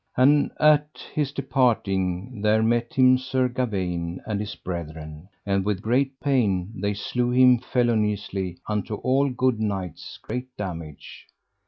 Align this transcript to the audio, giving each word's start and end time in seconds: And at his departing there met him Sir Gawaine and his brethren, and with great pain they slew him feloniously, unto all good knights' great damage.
And 0.17 0.49
at 0.59 0.99
his 1.13 1.31
departing 1.31 2.41
there 2.41 2.63
met 2.63 2.95
him 2.95 3.19
Sir 3.19 3.47
Gawaine 3.47 4.19
and 4.25 4.39
his 4.39 4.55
brethren, 4.55 5.29
and 5.45 5.63
with 5.63 5.83
great 5.83 6.19
pain 6.19 6.71
they 6.75 6.95
slew 6.95 7.29
him 7.29 7.59
feloniously, 7.59 8.57
unto 8.67 8.95
all 8.95 9.29
good 9.29 9.59
knights' 9.59 10.17
great 10.19 10.47
damage. 10.57 11.27